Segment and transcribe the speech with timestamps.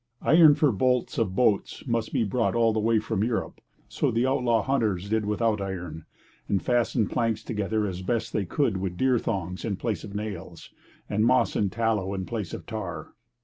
[0.23, 4.25] Iron for bolts of boats must be brought all the way from Europe; so the
[4.25, 6.05] outlaw hunters did without iron,
[6.47, 10.71] and fastened planks together as best they could with deer thongs in place of nails,
[11.07, 13.13] and moss and tallow in place of tar.